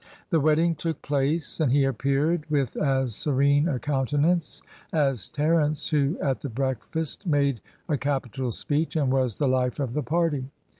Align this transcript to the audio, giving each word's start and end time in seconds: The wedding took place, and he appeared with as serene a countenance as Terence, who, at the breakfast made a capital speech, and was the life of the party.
The 0.31 0.39
wedding 0.39 0.73
took 0.73 1.03
place, 1.03 1.59
and 1.59 1.71
he 1.71 1.83
appeared 1.83 2.49
with 2.49 2.75
as 2.75 3.13
serene 3.13 3.67
a 3.67 3.77
countenance 3.77 4.63
as 4.91 5.29
Terence, 5.29 5.89
who, 5.89 6.17
at 6.19 6.39
the 6.41 6.49
breakfast 6.49 7.27
made 7.27 7.61
a 7.87 7.99
capital 7.99 8.49
speech, 8.49 8.95
and 8.95 9.11
was 9.11 9.35
the 9.35 9.47
life 9.47 9.79
of 9.79 9.93
the 9.93 10.01
party. 10.01 10.49